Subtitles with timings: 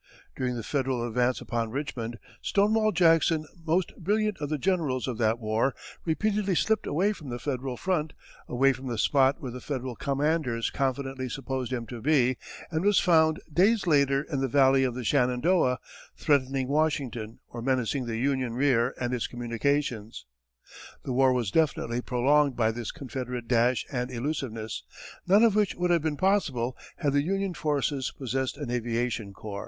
[0.35, 5.37] During the Federal advance upon Richmond, Stonewall Jackson, most brilliant of the generals of that
[5.37, 8.13] war, repeatedly slipped away from the Federal front,
[8.47, 12.35] away from the spot where the Federal commanders confidently supposed him to be,
[12.71, 15.77] and was found days later in the Valley of the Shenandoah,
[16.17, 20.25] threatening Washington or menacing the Union rear and its communications.
[21.05, 24.81] The war was definitely prolonged by this Confederate dash and elusiveness
[25.27, 29.59] none of which would have been possible had the Union forces possessed an aviation corps.